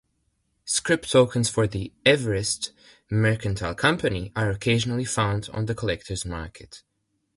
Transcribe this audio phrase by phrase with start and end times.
[0.65, 2.71] Scrip tokens for The Everist
[3.11, 6.81] Mercantile Company are occasionally found on the collectors' market.